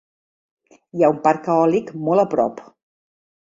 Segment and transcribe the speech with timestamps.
[1.01, 2.65] Hi ha un parc eòlic mot a prop.